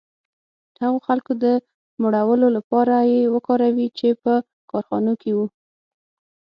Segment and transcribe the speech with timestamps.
[0.75, 1.45] د هغو خلکو د
[2.01, 4.33] مړولو لپاره یې وکاروي چې په
[4.71, 5.47] کارخانو کې وو